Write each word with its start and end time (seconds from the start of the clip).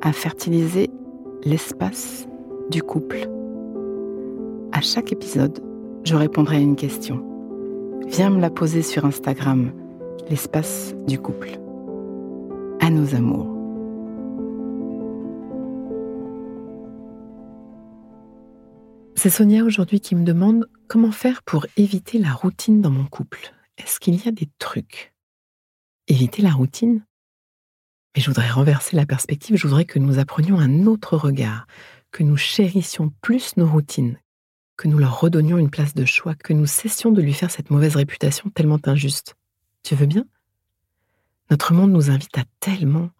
à 0.00 0.12
fertiliser 0.12 0.90
l'espace 1.44 2.26
du 2.70 2.82
couple. 2.82 3.28
À 4.72 4.80
chaque 4.80 5.12
épisode, 5.12 5.62
je 6.04 6.14
répondrai 6.14 6.56
à 6.56 6.60
une 6.60 6.76
question. 6.76 7.24
Viens 8.06 8.30
me 8.30 8.40
la 8.40 8.50
poser 8.50 8.82
sur 8.82 9.04
Instagram, 9.04 9.72
l'espace 10.28 10.94
du 11.06 11.18
couple. 11.18 11.50
À 12.80 12.90
nos 12.90 13.14
amours. 13.14 13.56
C'est 19.16 19.28
Sonia 19.28 19.64
aujourd'hui 19.64 20.00
qui 20.00 20.14
me 20.14 20.24
demande 20.24 20.66
comment 20.88 21.12
faire 21.12 21.42
pour 21.42 21.66
éviter 21.76 22.18
la 22.18 22.32
routine 22.32 22.80
dans 22.80 22.90
mon 22.90 23.04
couple. 23.04 23.52
Est-ce 23.76 24.00
qu'il 24.00 24.24
y 24.24 24.26
a 24.26 24.32
des 24.32 24.48
trucs? 24.58 25.12
Éviter 26.08 26.40
la 26.40 26.52
routine? 26.52 27.04
Mais 28.14 28.22
je 28.22 28.26
voudrais 28.26 28.50
renverser 28.50 28.96
la 28.96 29.06
perspective, 29.06 29.56
je 29.56 29.66
voudrais 29.66 29.84
que 29.84 29.98
nous 29.98 30.18
apprenions 30.18 30.58
un 30.58 30.86
autre 30.86 31.16
regard, 31.16 31.66
que 32.10 32.22
nous 32.22 32.36
chérissions 32.36 33.12
plus 33.20 33.56
nos 33.56 33.68
routines, 33.68 34.18
que 34.76 34.88
nous 34.88 34.98
leur 34.98 35.20
redonnions 35.20 35.58
une 35.58 35.70
place 35.70 35.94
de 35.94 36.04
choix, 36.04 36.34
que 36.34 36.52
nous 36.52 36.66
cessions 36.66 37.12
de 37.12 37.22
lui 37.22 37.34
faire 37.34 37.50
cette 37.50 37.70
mauvaise 37.70 37.96
réputation 37.96 38.50
tellement 38.50 38.80
injuste. 38.84 39.36
Tu 39.82 39.94
veux 39.94 40.06
bien? 40.06 40.24
Notre 41.50 41.72
monde 41.72 41.92
nous 41.92 42.10
invite 42.10 42.36
à 42.38 42.44
tellement. 42.60 43.10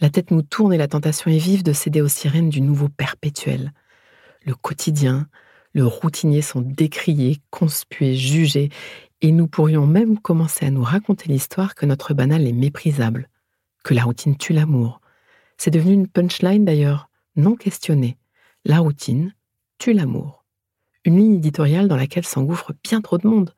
La 0.00 0.10
tête 0.10 0.30
nous 0.30 0.42
tourne 0.42 0.72
et 0.72 0.78
la 0.78 0.88
tentation 0.88 1.30
est 1.30 1.38
vive 1.38 1.62
de 1.62 1.72
céder 1.72 2.00
aux 2.00 2.08
sirènes 2.08 2.50
du 2.50 2.60
nouveau 2.60 2.88
perpétuel 2.88 3.72
le 4.48 4.54
quotidien, 4.54 5.28
le 5.72 5.86
routinier 5.86 6.42
sont 6.42 6.62
décriés, 6.62 7.38
conspués, 7.50 8.14
jugés, 8.14 8.70
et 9.20 9.32
nous 9.32 9.46
pourrions 9.46 9.86
même 9.86 10.18
commencer 10.18 10.64
à 10.64 10.70
nous 10.70 10.82
raconter 10.82 11.28
l'histoire 11.28 11.74
que 11.74 11.86
notre 11.86 12.14
banal 12.14 12.46
est 12.46 12.52
méprisable, 12.52 13.28
que 13.84 13.94
la 13.94 14.04
routine 14.04 14.36
tue 14.36 14.52
l'amour. 14.52 15.00
C'est 15.56 15.70
devenu 15.70 15.92
une 15.92 16.08
punchline 16.08 16.64
d'ailleurs, 16.64 17.10
non 17.36 17.56
questionnée. 17.56 18.16
La 18.64 18.78
routine 18.78 19.34
tue 19.78 19.92
l'amour. 19.92 20.44
Une 21.04 21.16
ligne 21.16 21.34
éditoriale 21.36 21.88
dans 21.88 21.96
laquelle 21.96 22.26
s'engouffre 22.26 22.72
bien 22.82 23.00
trop 23.00 23.18
de 23.18 23.26
monde. 23.26 23.54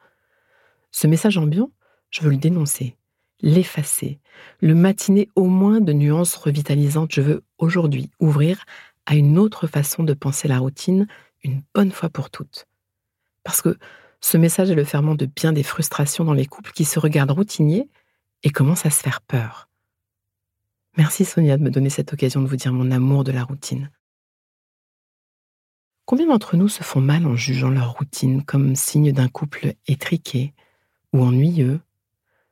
Ce 0.93 1.07
message 1.07 1.39
ambiant, 1.39 1.71
je 2.11 2.23
veux 2.23 2.31
le 2.31 2.37
dénoncer, 2.37 2.97
l'effacer, 3.41 4.21
le 4.61 4.75
matiner 4.75 5.29
au 5.37 5.47
moins 5.47 5.81
de 5.81 5.93
nuances 5.93 6.37
revitalisantes. 6.37 7.13
Je 7.13 7.23
veux 7.23 7.43
aujourd'hui 7.59 8.11
ouvrir 8.21 8.65
à 9.07 9.15
une 9.15 9.39
autre 9.39 9.67
façon 9.67 10.05
de 10.05 10.15
penser 10.15 10.49
la 10.49 10.59
routine 10.59 11.07
une 11.43 11.63
bonne 11.75 11.91
fois 11.91 12.11
pour 12.11 12.31
toutes. 12.31 12.67
Parce 13.43 13.63
que 13.63 13.79
ce 14.21 14.37
message 14.37 14.71
est 14.71 14.75
le 14.75 14.85
ferment 14.85 15.15
de 15.15 15.27
bien 15.27 15.53
des 15.53 15.63
frustrations 15.63 16.25
dans 16.25 16.35
les 16.35 16.47
couples 16.47 16.73
qui 16.73 16.85
se 16.85 16.99
regardent 16.99 17.31
routiniers 17.31 17.89
et 18.43 18.51
commencent 18.51 18.87
à 18.87 18.91
se 18.91 19.03
faire 19.03 19.23
peur. 19.23 19.70
Merci 20.97 21.25
Sonia 21.25 21.57
de 21.57 21.63
me 21.63 21.71
donner 21.71 21.91
cette 21.91 22.13
occasion 22.13 22.43
de 22.43 22.47
vous 22.47 22.57
dire 22.57 22.73
mon 22.73 22.91
amour 22.91 23.25
de 23.25 23.33
la 23.33 23.45
routine. 23.45 23.91
Combien 26.05 26.27
d'entre 26.27 26.57
nous 26.57 26.69
se 26.69 26.83
font 26.83 27.01
mal 27.01 27.25
en 27.27 27.37
jugeant 27.37 27.71
leur 27.71 27.93
routine 27.93 28.45
comme 28.45 28.75
signe 28.75 29.13
d'un 29.13 29.29
couple 29.29 29.75
étriqué 29.87 30.53
ou 31.13 31.23
ennuyeux? 31.23 31.81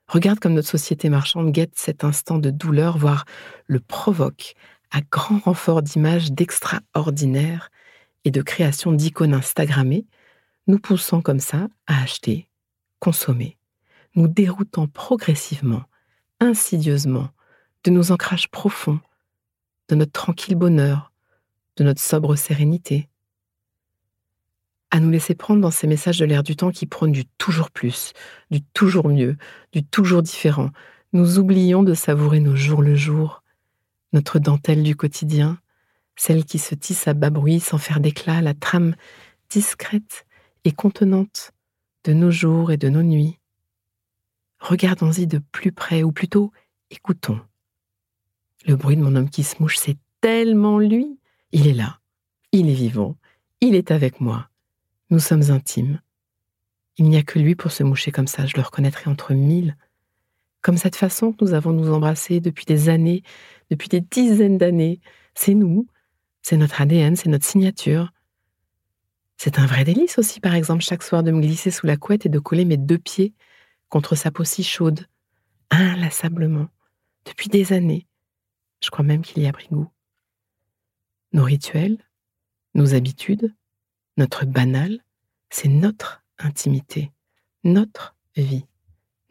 Regarde 0.07 0.39
comme 0.39 0.55
notre 0.55 0.69
société 0.69 1.09
marchande 1.09 1.51
guette 1.51 1.77
cet 1.77 2.05
instant 2.05 2.39
de 2.39 2.51
douleur, 2.51 2.97
voire 2.97 3.25
le 3.67 3.81
provoque 3.81 4.55
à 4.93 5.01
grand 5.01 5.41
renfort 5.41 5.83
d'images 5.83 6.31
d'extraordinaire 6.31 7.71
et 8.25 8.31
de 8.31 8.41
création 8.41 8.93
d'icônes 8.93 9.35
Instagrammées, 9.35 10.07
nous 10.69 10.79
poussant 10.79 11.21
comme 11.21 11.41
ça 11.41 11.69
à 11.89 12.03
acheter, 12.03 12.49
consommer, 13.01 13.59
nous 14.15 14.29
déroutant 14.29 14.87
progressivement, 14.87 15.83
insidieusement, 16.41 17.31
de 17.85 17.91
nos 17.91 18.13
ancrages 18.13 18.49
profonds, 18.51 19.01
de 19.89 19.95
notre 19.95 20.13
tranquille 20.13 20.57
bonheur, 20.57 21.13
de 21.77 21.85
notre 21.85 22.01
sobre 22.01 22.37
sérénité, 22.37 23.09
à 24.91 25.01
nous 25.01 25.11
laisser 25.11 25.35
prendre 25.35 25.61
dans 25.61 25.71
ces 25.71 25.87
messages 25.87 26.19
de 26.19 26.25
l'air 26.25 26.43
du 26.43 26.57
temps 26.57 26.71
qui 26.71 26.87
prônent 26.87 27.13
du 27.13 27.27
toujours 27.27 27.71
plus, 27.71 28.13
du 28.51 28.63
toujours 28.63 29.09
mieux, 29.09 29.37
du 29.73 29.85
toujours 29.85 30.23
différent. 30.23 30.71
Nous 31.13 31.39
oublions 31.39 31.83
de 31.83 31.95
savourer 31.95 32.41
nos 32.41 32.57
jours 32.57 32.83
le 32.83 32.97
jour, 32.97 33.43
notre 34.13 34.39
dentelle 34.39 34.83
du 34.83 34.97
quotidien, 34.97 35.59
celle 36.17 36.45
qui 36.45 36.59
se 36.59 36.75
tisse 36.75 37.07
à 37.07 37.15
bas 37.15 37.31
bruit 37.31 37.61
sans 37.61 37.79
faire 37.79 38.01
d'éclat, 38.01 38.41
la 38.41 38.55
trame 38.55 38.95
discrète 39.51 40.27
et 40.65 40.73
contenante 40.73 41.53
de 42.05 42.13
nos 42.13 42.31
jours 42.31 42.73
et 42.73 42.77
de 42.77 42.89
nos 42.89 43.03
nuits. 43.03 43.39
Regardons-y 44.59 45.27
de 45.27 45.39
plus 45.53 45.73
près, 45.73 46.03
ou 46.03 46.11
plutôt 46.11 46.51
écoutons. 46.91 47.41
Le 48.69 48.77
bruit 48.77 48.97
de 48.97 49.03
mon 49.03 49.17
homme 49.17 49.31
qui 49.31 49.45
se 49.45 49.61
mouche, 49.61 49.79
c'est 49.79 49.97
tellement 50.21 50.79
lui. 50.79 51.19
Il 51.53 51.67
est 51.67 51.73
là, 51.73 52.01
il 52.53 52.69
est 52.69 52.75
vivant, 52.75 53.17
il 53.63 53.75
est 53.75 53.91
avec 53.91 54.21
moi. 54.21 54.51
Nous 55.09 55.21
sommes 55.21 55.51
intimes. 55.51 56.03
Il 56.99 57.07
n'y 57.09 57.17
a 57.17 57.23
que 57.23 57.39
lui 57.39 57.55
pour 57.55 57.73
se 57.73 57.83
moucher 57.83 58.13
comme 58.13 58.27
ça, 58.27 58.45
je 58.45 58.57
le 58.57 58.63
reconnaîtrai 58.63 59.09
entre 59.11 59.33
mille 59.33 59.75
comme 60.61 60.77
cette 60.77 60.97
façon 60.97 61.33
que 61.33 61.43
nous 61.43 61.55
avons 61.55 61.73
nous 61.73 61.91
embrasser 61.91 62.41
depuis 62.41 62.67
des 62.67 62.91
années, 62.91 63.23
depuis 63.71 63.89
des 63.89 64.03
dizaines 64.03 64.59
d'années. 64.59 65.01
C'est 65.35 65.55
nous, 65.55 65.87
c'est 66.43 66.59
notre 66.59 66.83
ADN, 66.83 67.17
c'est 67.17 67.31
notre 67.31 67.47
signature. 67.47 68.13
C'est 69.39 69.59
un 69.59 69.65
vrai 69.67 69.85
délice 69.85 70.19
aussi, 70.19 70.41
par 70.41 70.55
exemple, 70.55 70.83
chaque 70.83 71.05
soir 71.05 71.23
de 71.23 71.31
me 71.31 71.41
glisser 71.41 71.71
sous 71.71 71.87
la 71.87 71.97
couette 71.97 72.27
et 72.27 72.29
de 72.29 72.39
coller 72.39 72.67
mes 72.67 72.77
deux 72.77 72.99
pieds 72.99 73.33
contre 73.89 74.15
sa 74.15 74.31
peau 74.31 74.45
si 74.45 74.63
chaude, 74.63 75.07
inlassablement, 75.71 76.67
depuis 77.25 77.49
des 77.49 77.73
années. 77.73 78.07
Je 78.81 78.91
crois 78.91 79.05
même 79.05 79.23
qu'il 79.23 79.43
y 79.43 79.47
a 79.47 79.53
pris 79.53 79.69
goût. 79.71 79.91
Nos 81.33 81.45
rituels, 81.45 81.99
nos 82.75 82.95
habitudes, 82.95 83.55
notre 84.17 84.45
banal, 84.45 85.01
c'est 85.51 85.69
notre 85.69 86.23
intimité, 86.39 87.13
notre 87.65 88.17
vie 88.37 88.67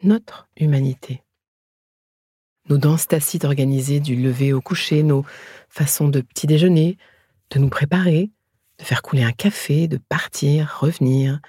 notre 0.02 0.48
humanité. 0.56 1.22
Nos 2.68 2.78
danses 2.78 3.08
tacites 3.08 3.44
organisées 3.44 4.00
du 4.00 4.14
lever 4.14 4.52
au 4.52 4.60
coucher, 4.60 5.02
nos 5.02 5.24
façons 5.68 6.08
de 6.08 6.20
petit 6.20 6.46
déjeuner, 6.46 6.98
de 7.50 7.58
nous 7.58 7.70
préparer, 7.70 8.30
de 8.78 8.84
faire 8.84 9.02
couler 9.02 9.24
un 9.24 9.32
café, 9.32 9.88
de 9.88 9.96
partir, 9.96 10.78
revenir, 10.80 11.40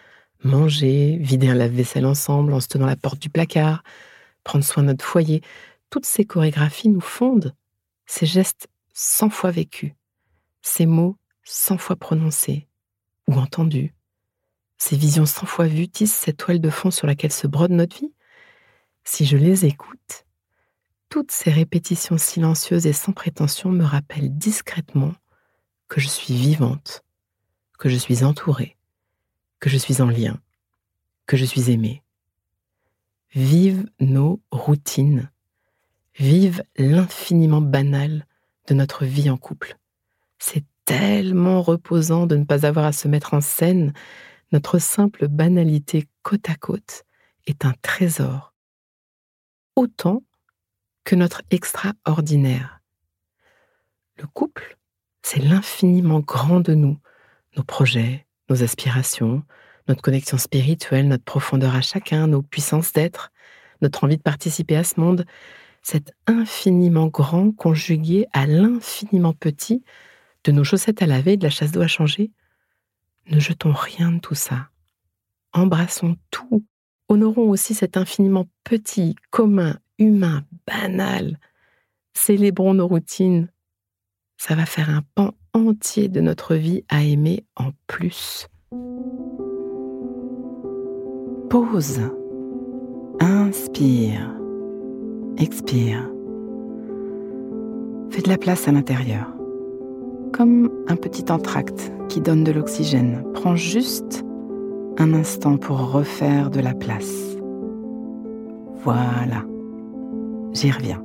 manger, 0.44 1.18
vider 1.20 1.50
un 1.50 1.56
lave-vaisselle 1.56 2.06
ensemble 2.06 2.54
en 2.54 2.60
se 2.60 2.68
tenant 2.68 2.86
la 2.86 2.96
porte 2.96 3.20
du 3.20 3.30
placard, 3.30 3.84
prendre 4.44 4.64
soin 4.64 4.84
de 4.84 4.88
notre 4.88 5.06
foyer, 5.06 5.42
toutes 5.90 6.06
ces 6.06 6.24
chorégraphies 6.24 6.90
nous 6.90 7.02
fondent, 7.02 7.54
ces 8.10 8.26
gestes 8.26 8.70
cent 8.92 9.30
fois 9.30 9.52
vécus, 9.52 9.94
ces 10.64 10.88
mots 10.88 11.16
cent 11.44 11.78
fois 11.78 11.96
prononcés 11.96 12.68
ou 13.28 13.34
entendus, 13.34 13.94
ces 14.80 14.98
visions 14.98 15.28
cent 15.28 15.46
fois 15.46 15.68
vues 15.68 15.88
tissent 15.88 16.16
cette 16.16 16.38
toile 16.38 16.60
de 16.60 16.72
fond 16.72 16.90
sur 16.90 17.06
laquelle 17.06 17.32
se 17.32 17.46
brode 17.46 17.70
notre 17.70 18.00
vie 18.00 18.12
si 19.04 19.28
je 19.28 19.38
les 19.38 19.66
écoute, 19.66 20.26
toutes 21.10 21.30
ces 21.30 21.52
répétitions 21.52 22.18
silencieuses 22.18 22.88
et 22.88 22.94
sans 22.94 23.12
prétention 23.12 23.70
me 23.70 23.86
rappellent 23.86 24.36
discrètement 24.36 25.14
que 25.88 26.02
je 26.02 26.08
suis 26.08 26.34
vivante, 26.34 27.04
que 27.78 27.90
je 27.90 27.96
suis 27.96 28.24
entourée, 28.24 28.76
que 29.60 29.70
je 29.70 29.78
suis 29.78 30.02
en 30.02 30.10
lien, 30.10 30.42
que 31.28 31.38
je 31.38 31.46
suis 31.46 31.70
aimée. 31.70 32.02
Vive 33.36 33.88
nos 34.00 34.42
routines, 34.52 35.30
vive 36.16 36.64
l'infiniment 36.78 37.62
banal 37.62 38.26
de 38.68 38.74
notre 38.74 39.06
vie 39.06 39.30
en 39.30 39.38
couple, 39.38 39.78
C'est 40.38 40.64
tellement 40.86 41.62
reposant 41.62 42.26
de 42.26 42.36
ne 42.36 42.46
pas 42.46 42.66
avoir 42.66 42.86
à 42.86 42.94
se 42.94 43.08
mettre 43.08 43.34
en 43.34 43.42
scène. 43.42 43.94
Notre 44.52 44.80
simple 44.80 45.28
banalité 45.28 46.08
côte 46.24 46.50
à 46.50 46.56
côte 46.56 47.04
est 47.46 47.66
un 47.66 47.74
trésor. 47.82 48.54
Autant 49.76 50.24
que 51.04 51.16
notre 51.16 51.42
extraordinaire. 51.52 52.82
Le 54.18 54.28
couple, 54.28 54.78
c'est 55.22 55.40
l'infiniment 55.40 56.20
grand 56.20 56.60
de 56.60 56.74
nous, 56.74 56.98
nos 57.56 57.64
projets, 57.64 58.26
nos 58.50 58.64
aspirations, 58.64 59.44
notre 59.88 60.02
connexion 60.02 60.38
spirituelle, 60.38 61.08
notre 61.08 61.24
profondeur 61.24 61.76
à 61.76 61.82
chacun, 61.82 62.28
nos 62.28 62.42
puissances 62.42 62.94
d'être, 62.94 63.32
notre 63.82 64.04
envie 64.04 64.18
de 64.18 64.22
participer 64.22 64.76
à 64.76 64.84
ce 64.84 65.00
monde, 65.00 65.26
cet 65.82 66.12
infiniment 66.28 67.08
grand 67.08 67.52
conjugué 67.52 68.28
à 68.34 68.46
l'infiniment 68.46 69.34
petit 69.34 69.84
de 70.44 70.52
nos 70.52 70.64
chaussettes 70.64 71.02
à 71.02 71.06
laver 71.06 71.34
et 71.34 71.38
de 71.38 71.44
la 71.44 71.50
chasse 71.50 71.72
d'eau 71.72 71.82
à 71.82 71.88
changer. 71.88 72.32
Ne 73.28 73.40
jetons 73.40 73.74
rien 73.74 74.12
de 74.12 74.20
tout 74.20 74.36
ça. 74.36 74.70
Embrassons 75.54 76.16
tout. 76.32 76.66
Honorons 77.08 77.50
aussi 77.50 77.74
cet 77.74 77.98
infiniment 77.98 78.48
petit, 78.64 79.16
commun, 79.32 79.80
humain, 79.98 80.44
banal. 80.68 81.40
Célébrons 82.14 82.74
nos 82.74 82.88
routines. 82.88 83.50
Ça 84.38 84.56
va 84.56 84.66
faire 84.66 84.90
un 84.90 85.04
pan 85.16 85.34
entier 85.54 86.08
de 86.08 86.22
notre 86.22 86.56
vie 86.56 86.84
à 86.90 87.04
aimer 87.04 87.46
en 87.56 87.72
plus. 87.88 88.48
Pause. 91.50 92.02
Inspire. 93.20 94.39
Expire. 95.40 96.04
Fais 98.10 98.22
de 98.22 98.28
la 98.28 98.38
place 98.38 98.68
à 98.68 98.74
l'intérieur. 98.74 99.26
Comme 100.34 100.70
un 100.90 100.98
petit 100.98 101.32
entracte 101.32 101.94
qui 102.10 102.20
donne 102.20 102.44
de 102.44 102.52
l'oxygène. 102.52 103.24
Prends 103.34 103.56
juste 103.56 104.26
un 104.98 105.14
instant 105.14 105.56
pour 105.56 105.94
refaire 105.94 106.50
de 106.50 106.60
la 106.60 106.74
place. 106.74 107.38
Voilà. 108.84 109.46
J'y 110.52 110.72
reviens. 110.72 111.02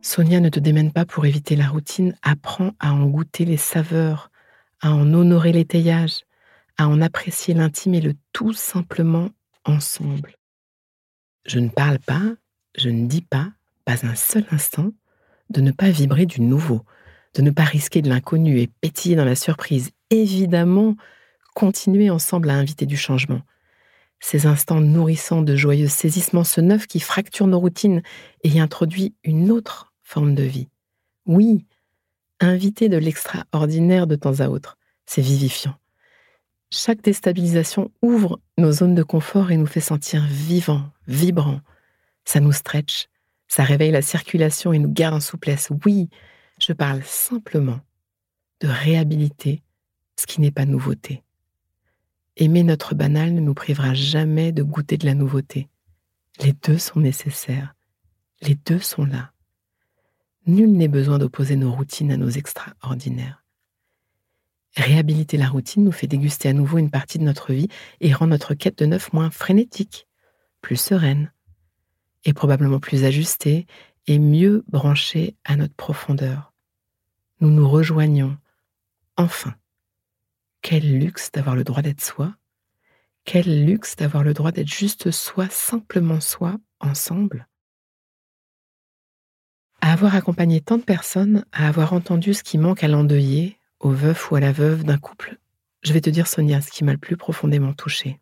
Sonia 0.00 0.40
ne 0.40 0.48
te 0.48 0.58
démène 0.58 0.90
pas 0.90 1.04
pour 1.04 1.24
éviter 1.24 1.54
la 1.54 1.68
routine, 1.68 2.16
apprends 2.22 2.72
à 2.80 2.92
en 2.92 3.06
goûter 3.06 3.44
les 3.44 3.56
saveurs, 3.56 4.32
à 4.80 4.92
en 4.92 5.14
honorer 5.14 5.52
l'étayage, 5.52 6.24
à 6.78 6.88
en 6.88 7.00
apprécier 7.00 7.54
l'intime 7.54 7.94
et 7.94 8.00
le 8.00 8.14
tout 8.32 8.52
simplement 8.52 9.28
ensemble. 9.64 10.36
Je 11.44 11.58
ne 11.58 11.68
parle 11.68 11.98
pas, 11.98 12.22
je 12.76 12.88
ne 12.88 13.06
dis 13.06 13.22
pas, 13.22 13.52
pas 13.84 14.06
un 14.06 14.14
seul 14.14 14.44
instant, 14.50 14.92
de 15.50 15.60
ne 15.60 15.72
pas 15.72 15.90
vibrer 15.90 16.26
du 16.26 16.40
nouveau, 16.40 16.82
de 17.34 17.42
ne 17.42 17.50
pas 17.50 17.64
risquer 17.64 18.02
de 18.02 18.08
l'inconnu 18.08 18.60
et 18.60 18.66
pétiller 18.66 19.16
dans 19.16 19.24
la 19.24 19.34
surprise. 19.34 19.90
Évidemment, 20.10 20.96
continuer 21.54 22.10
ensemble 22.10 22.50
à 22.50 22.54
inviter 22.54 22.86
du 22.86 22.96
changement. 22.96 23.42
Ces 24.20 24.46
instants 24.46 24.80
nourrissants 24.80 25.42
de 25.42 25.56
joyeux 25.56 25.88
saisissements, 25.88 26.44
ce 26.44 26.60
neuf 26.60 26.86
qui 26.86 27.00
fracture 27.00 27.46
nos 27.46 27.58
routines 27.58 28.02
et 28.44 28.60
introduit 28.60 29.14
une 29.24 29.50
autre 29.50 29.92
forme 30.02 30.34
de 30.34 30.44
vie. 30.44 30.68
Oui, 31.26 31.66
inviter 32.40 32.88
de 32.88 32.96
l'extraordinaire 32.96 34.06
de 34.06 34.16
temps 34.16 34.40
à 34.40 34.48
autre, 34.48 34.78
c'est 35.06 35.22
vivifiant. 35.22 35.74
Chaque 36.74 37.02
déstabilisation 37.02 37.90
ouvre 38.00 38.40
nos 38.56 38.72
zones 38.72 38.94
de 38.94 39.02
confort 39.02 39.50
et 39.50 39.58
nous 39.58 39.66
fait 39.66 39.78
sentir 39.78 40.24
vivants, 40.24 40.88
vibrants. 41.06 41.60
Ça 42.24 42.40
nous 42.40 42.52
stretch, 42.52 43.10
ça 43.46 43.62
réveille 43.62 43.90
la 43.90 44.00
circulation 44.00 44.72
et 44.72 44.78
nous 44.78 44.90
garde 44.90 45.16
en 45.16 45.20
souplesse. 45.20 45.70
Oui, 45.84 46.08
je 46.58 46.72
parle 46.72 47.02
simplement 47.04 47.80
de 48.60 48.68
réhabiliter 48.68 49.62
ce 50.18 50.26
qui 50.26 50.40
n'est 50.40 50.50
pas 50.50 50.64
nouveauté. 50.64 51.22
Aimer 52.38 52.62
notre 52.62 52.94
banal 52.94 53.34
ne 53.34 53.40
nous 53.40 53.54
privera 53.54 53.92
jamais 53.92 54.50
de 54.50 54.62
goûter 54.62 54.96
de 54.96 55.04
la 55.04 55.14
nouveauté. 55.14 55.68
Les 56.40 56.54
deux 56.54 56.78
sont 56.78 57.00
nécessaires. 57.00 57.74
Les 58.40 58.54
deux 58.54 58.78
sont 58.78 59.04
là. 59.04 59.32
Nul 60.46 60.72
n'est 60.72 60.88
besoin 60.88 61.18
d'opposer 61.18 61.56
nos 61.56 61.70
routines 61.70 62.12
à 62.12 62.16
nos 62.16 62.30
extraordinaires. 62.30 63.41
Réhabiliter 64.76 65.36
la 65.36 65.48
routine 65.48 65.84
nous 65.84 65.92
fait 65.92 66.06
déguster 66.06 66.48
à 66.48 66.52
nouveau 66.52 66.78
une 66.78 66.90
partie 66.90 67.18
de 67.18 67.24
notre 67.24 67.52
vie 67.52 67.68
et 68.00 68.12
rend 68.12 68.26
notre 68.26 68.54
quête 68.54 68.78
de 68.78 68.86
neuf 68.86 69.12
moins 69.12 69.30
frénétique, 69.30 70.08
plus 70.62 70.76
sereine, 70.76 71.32
et 72.24 72.32
probablement 72.32 72.80
plus 72.80 73.04
ajustée 73.04 73.66
et 74.06 74.18
mieux 74.18 74.64
branchée 74.68 75.36
à 75.44 75.56
notre 75.56 75.74
profondeur. 75.74 76.52
Nous 77.40 77.50
nous 77.50 77.68
rejoignons, 77.68 78.36
enfin. 79.16 79.54
Quel 80.62 80.98
luxe 80.98 81.32
d'avoir 81.32 81.56
le 81.56 81.64
droit 81.64 81.82
d'être 81.82 82.00
soi, 82.00 82.36
quel 83.24 83.66
luxe 83.66 83.96
d'avoir 83.96 84.24
le 84.24 84.34
droit 84.34 84.52
d'être 84.52 84.72
juste 84.72 85.10
soi, 85.10 85.48
simplement 85.48 86.20
soi, 86.20 86.56
ensemble. 86.80 87.48
À 89.80 89.92
avoir 89.92 90.14
accompagné 90.14 90.60
tant 90.60 90.78
de 90.78 90.82
personnes, 90.82 91.44
à 91.52 91.68
avoir 91.68 91.92
entendu 91.92 92.34
ce 92.34 92.42
qui 92.42 92.58
manque 92.58 92.84
à 92.84 92.88
l'endeuillé, 92.88 93.58
au 93.82 93.90
veuf 93.90 94.30
ou 94.30 94.36
à 94.36 94.40
la 94.40 94.52
veuve 94.52 94.84
d'un 94.84 94.96
couple, 94.96 95.38
je 95.82 95.92
vais 95.92 96.00
te 96.00 96.08
dire, 96.08 96.28
Sonia, 96.28 96.60
ce 96.60 96.70
qui 96.70 96.84
m'a 96.84 96.92
le 96.92 96.98
plus 96.98 97.16
profondément 97.16 97.74
touché. 97.74 98.20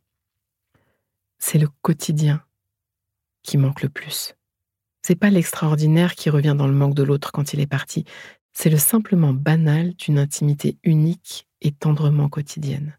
C'est 1.39 1.59
le 1.59 1.69
quotidien 1.83 2.43
qui 3.43 3.59
manque 3.59 3.83
le 3.83 3.91
plus. 3.91 4.35
C'est 5.03 5.15
pas 5.15 5.31
l'extraordinaire 5.31 6.15
qui 6.15 6.31
revient 6.31 6.55
dans 6.57 6.67
le 6.67 6.75
manque 6.75 6.95
de 6.95 7.03
l'autre 7.03 7.33
quand 7.33 7.53
il 7.53 7.61
est 7.61 7.67
parti, 7.67 8.05
c'est 8.53 8.71
le 8.71 8.79
simplement 8.79 9.33
banal 9.33 9.95
d'une 9.95 10.19
intimité 10.19 10.79
unique 10.83 11.47
et 11.61 11.73
tendrement 11.73 12.29
quotidienne. 12.29 12.99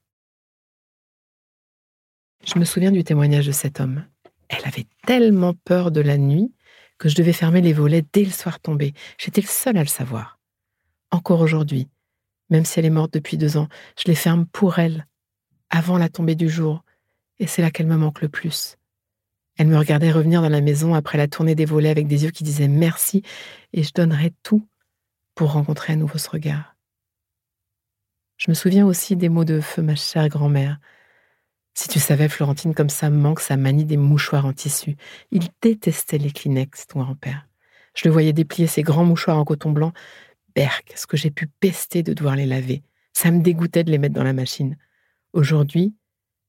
Je 2.46 2.58
me 2.58 2.66
souviens 2.66 2.92
du 2.92 3.04
témoignage 3.04 3.48
de 3.48 3.52
cet 3.52 3.80
homme. 3.80 4.06
Elle 4.50 4.66
avait 4.66 4.88
tellement 5.06 5.54
peur 5.54 5.92
de 5.92 6.02
la 6.02 6.18
nuit 6.18 6.54
que 6.98 7.10
je 7.10 7.16
devais 7.16 7.34
fermer 7.34 7.62
les 7.62 7.74
volets 7.74 8.06
dès 8.14 8.24
le 8.24 8.32
soir 8.32 8.60
tombé. 8.60 8.94
J'étais 9.18 9.42
le 9.42 9.48
seul 9.48 9.78
à 9.78 9.82
le 9.82 9.88
savoir. 9.88 10.40
Encore 11.12 11.42
aujourd'hui, 11.42 11.88
même 12.52 12.66
si 12.66 12.78
elle 12.78 12.86
est 12.86 12.92
morte 12.92 13.14
depuis 13.14 13.38
deux 13.38 13.58
ans, 13.58 13.68
je 13.98 14.04
les 14.06 14.16
ferme 14.16 14.46
pour 14.46 14.78
elle, 14.78 15.08
avant 15.72 15.98
la 15.98 16.10
tombée 16.10 16.36
du 16.36 16.50
jour, 16.50 16.84
et 17.40 17.48
c'est 17.48 17.64
là 17.64 17.72
qu'elle 17.72 17.88
me 17.88 17.98
manque 17.98 18.22
le 18.22 18.30
plus. 18.30 18.78
Elle 19.58 19.68
me 19.68 19.78
regardait 19.78 20.12
revenir 20.12 20.42
dans 20.42 20.50
la 20.50 20.62
maison 20.62 20.94
après 20.94 21.18
la 21.18 21.28
tournée 21.28 21.56
des 21.56 21.66
volets 21.66 21.90
avec 21.90 22.08
des 22.08 22.26
yeux 22.26 22.32
qui 22.32 22.44
disaient 22.44 22.68
merci, 22.68 23.24
et 23.74 23.84
je 23.84 23.92
donnerais 23.94 24.34
tout 24.44 24.68
pour 25.34 25.54
rencontrer 25.54 25.94
à 25.94 25.96
nouveau 25.96 26.18
ce 26.18 26.30
regard. 26.30 26.76
Je 28.38 28.50
me 28.50 28.56
souviens 28.56 28.86
aussi 28.86 29.16
des 29.16 29.30
mots 29.30 29.46
de 29.46 29.62
feu 29.62 29.82
ma 29.82 29.96
chère 29.96 30.28
grand-mère. 30.28 30.80
Si 31.74 31.88
tu 31.88 32.00
savais, 32.00 32.28
Florentine, 32.28 32.74
comme 32.74 32.90
ça 32.90 33.10
manque 33.10 33.40
sa 33.40 33.56
manie 33.56 33.86
des 33.86 33.98
mouchoirs 33.98 34.46
en 34.46 34.52
tissu. 34.52 34.98
Il 35.32 35.48
détestait 35.62 36.18
les 36.18 36.32
Kleenex, 36.32 36.88
ton 36.88 37.02
grand-père. 37.02 37.48
Je 37.94 38.08
le 38.08 38.12
voyais 38.12 38.34
déplier 38.34 38.68
ses 38.68 38.82
grands 38.82 39.06
mouchoirs 39.06 39.38
en 39.38 39.46
coton 39.46 39.72
blanc, 39.72 39.94
Ce 40.96 41.08
que 41.08 41.18
j'ai 41.18 41.32
pu 41.32 41.48
pester 41.48 42.04
de 42.04 42.14
devoir 42.14 42.36
les 42.36 42.46
laver. 42.46 42.84
Ça 43.14 43.32
me 43.32 43.42
dégoûtait 43.42 43.84
de 43.84 43.92
les 43.92 43.98
mettre 43.98 44.16
dans 44.16 44.24
la 44.24 44.34
machine. 44.34 44.78
Aujourd'hui, 45.34 45.94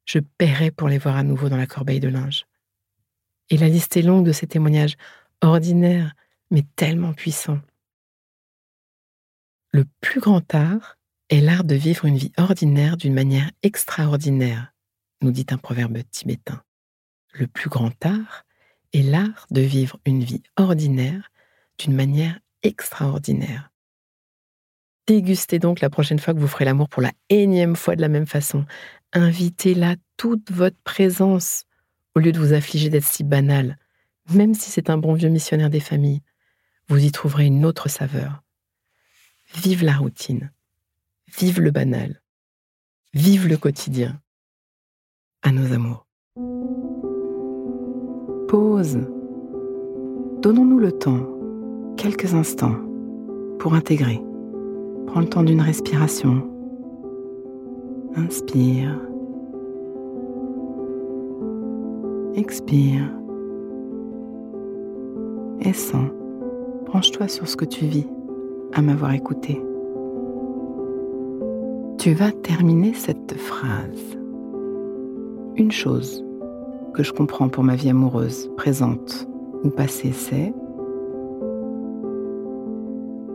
je 0.04 0.18
paierais 0.18 0.70
pour 0.70 0.88
les 0.88 0.98
voir 0.98 1.16
à 1.16 1.22
nouveau 1.22 1.48
dans 1.48 1.56
la 1.56 1.66
corbeille 1.66 2.00
de 2.00 2.08
linge. 2.08 2.46
Et 3.50 3.56
la 3.56 3.68
liste 3.68 3.96
est 3.96 4.02
longue 4.02 4.26
de 4.26 4.32
ces 4.32 4.46
témoignages 4.46 4.96
ordinaires, 5.40 6.14
mais 6.50 6.64
tellement 6.76 7.12
puissants. 7.12 7.60
Le 9.72 9.84
plus 10.00 10.20
grand 10.20 10.54
art 10.54 10.98
est 11.30 11.40
l'art 11.40 11.64
de 11.64 11.74
vivre 11.74 12.04
une 12.04 12.16
vie 12.16 12.32
ordinaire 12.36 12.96
d'une 12.96 13.14
manière 13.14 13.50
extraordinaire, 13.62 14.74
nous 15.22 15.32
dit 15.32 15.46
un 15.50 15.58
proverbe 15.58 15.98
tibétain. 16.10 16.62
Le 17.32 17.46
plus 17.46 17.70
grand 17.70 18.04
art 18.04 18.44
est 18.92 19.02
l'art 19.02 19.46
de 19.50 19.62
vivre 19.62 19.98
une 20.04 20.22
vie 20.22 20.42
ordinaire 20.56 21.30
d'une 21.78 21.94
manière 21.94 22.38
extraordinaire. 22.62 23.71
Dégustez 25.06 25.58
donc 25.58 25.80
la 25.80 25.90
prochaine 25.90 26.18
fois 26.18 26.32
que 26.32 26.38
vous 26.38 26.46
ferez 26.46 26.64
l'amour 26.64 26.88
pour 26.88 27.02
la 27.02 27.12
énième 27.28 27.74
fois 27.74 27.96
de 27.96 28.00
la 28.00 28.08
même 28.08 28.26
façon. 28.26 28.64
Invitez-la 29.12 29.96
toute 30.16 30.50
votre 30.52 30.76
présence 30.84 31.64
au 32.14 32.20
lieu 32.20 32.30
de 32.30 32.38
vous 32.38 32.52
affliger 32.52 32.88
d'être 32.88 33.06
si 33.06 33.24
banal. 33.24 33.78
Même 34.32 34.54
si 34.54 34.70
c'est 34.70 34.90
un 34.90 34.98
bon 34.98 35.14
vieux 35.14 35.28
missionnaire 35.28 35.70
des 35.70 35.80
familles, 35.80 36.22
vous 36.88 37.04
y 37.04 37.10
trouverez 37.10 37.46
une 37.46 37.64
autre 37.64 37.88
saveur. 37.88 38.42
Vive 39.54 39.84
la 39.84 39.96
routine. 39.96 40.52
Vive 41.38 41.60
le 41.60 41.72
banal. 41.72 42.22
Vive 43.12 43.48
le 43.48 43.56
quotidien. 43.56 44.20
À 45.42 45.50
nos 45.50 45.72
amours. 45.72 46.06
Pause. 48.48 49.00
Donnons-nous 50.42 50.78
le 50.78 50.92
temps, 50.92 51.26
quelques 51.96 52.34
instants, 52.34 52.78
pour 53.58 53.74
intégrer 53.74 54.20
Prends 55.06 55.20
le 55.20 55.28
temps 55.28 55.42
d'une 55.42 55.60
respiration. 55.60 56.42
Inspire. 58.16 58.98
Expire. 62.34 63.02
Et 65.60 65.72
sens 65.72 66.10
Branche-toi 66.86 67.28
sur 67.28 67.48
ce 67.48 67.56
que 67.56 67.64
tu 67.64 67.86
vis 67.86 68.06
à 68.74 68.82
m'avoir 68.82 69.12
écouté. 69.12 69.62
Tu 71.98 72.12
vas 72.12 72.32
terminer 72.32 72.94
cette 72.94 73.34
phrase. 73.34 74.18
Une 75.56 75.72
chose 75.72 76.24
que 76.94 77.02
je 77.02 77.12
comprends 77.12 77.48
pour 77.48 77.64
ma 77.64 77.76
vie 77.76 77.90
amoureuse, 77.90 78.50
présente 78.56 79.26
ou 79.64 79.70
passée, 79.70 80.12
c'est 80.12 80.52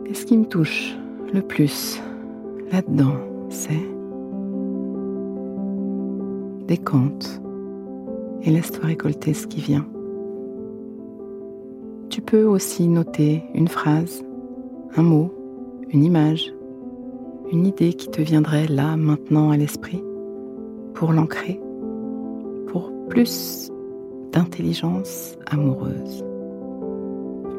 et 0.08 0.14
ce 0.14 0.24
qui 0.24 0.38
me 0.38 0.46
touche? 0.46 0.96
Le 1.32 1.42
plus 1.42 2.00
là-dedans, 2.72 3.14
c'est 3.50 3.88
décompte 6.66 7.40
et 8.42 8.50
laisse-toi 8.50 8.86
récolter 8.86 9.34
ce 9.34 9.46
qui 9.46 9.60
vient. 9.60 9.86
Tu 12.10 12.20
peux 12.20 12.44
aussi 12.44 12.88
noter 12.88 13.42
une 13.54 13.68
phrase, 13.68 14.22
un 14.96 15.02
mot, 15.02 15.32
une 15.90 16.04
image, 16.04 16.52
une 17.50 17.66
idée 17.66 17.94
qui 17.94 18.10
te 18.10 18.20
viendrait 18.20 18.66
là, 18.66 18.96
maintenant 18.96 19.50
à 19.50 19.56
l'esprit, 19.56 20.02
pour 20.94 21.12
l'ancrer, 21.12 21.60
pour 22.66 22.92
plus 23.08 23.70
d'intelligence 24.32 25.36
amoureuse. 25.46 26.24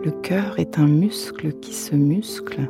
Le 0.04 0.12
cœur 0.22 0.60
est 0.60 0.78
un 0.78 0.88
muscle 0.88 1.54
qui 1.54 1.74
se 1.74 1.96
muscle. 1.96 2.70